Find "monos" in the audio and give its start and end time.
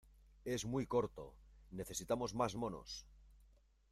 2.55-3.05